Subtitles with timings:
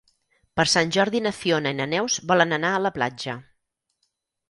[0.59, 3.41] Per Sant Jordi na Fiona i na Neus volen anar a la platja.